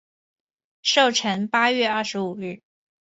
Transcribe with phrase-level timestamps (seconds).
[0.81, 2.35] 寿辰八月二十五。